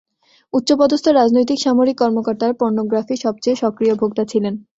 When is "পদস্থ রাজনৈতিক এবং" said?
0.79-1.63